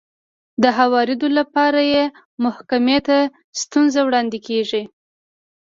[0.63, 2.03] د هوارېدو لپاره يې
[2.43, 3.17] محکمې ته
[3.61, 4.83] ستونزه وړاندې کېږي.